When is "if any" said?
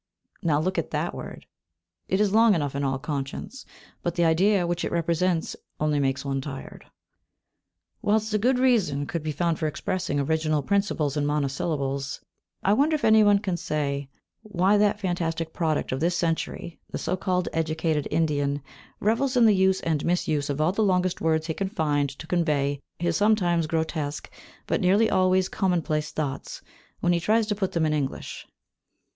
12.95-13.23